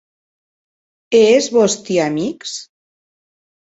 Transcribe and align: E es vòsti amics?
E 1.19 1.21
es 1.35 1.49
vòsti 1.57 1.99
amics? 2.09 2.57